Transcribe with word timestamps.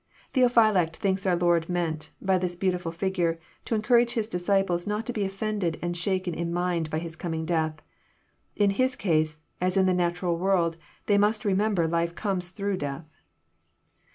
Theophylact 0.33 0.95
thinks 0.95 1.27
our 1.27 1.35
Lord 1.35 1.69
meant, 1.69 2.09
by 2.19 2.39
this 2.39 2.55
beautiful 2.55 2.91
figure, 2.91 3.39
to 3.65 3.75
encourage 3.75 4.13
His 4.13 4.25
disciples 4.25 4.87
not 4.87 5.05
to 5.05 5.13
be 5.13 5.25
offlended 5.27 5.77
and 5.79 5.95
shaken 5.95 6.33
in 6.33 6.51
mind 6.51 6.89
by 6.89 6.97
His 6.97 7.15
coming 7.15 7.45
death. 7.45 7.75
In 8.55 8.71
His 8.71 8.95
case, 8.95 9.37
as 9.61 9.77
in 9.77 9.85
the 9.85 9.93
natural 9.93 10.39
world, 10.39 10.75
they 11.05 11.19
must 11.19 11.45
remember 11.45 11.85
life 11.87 12.15
comes 12.15 12.49
through 12.49 12.77
death. 12.77 13.15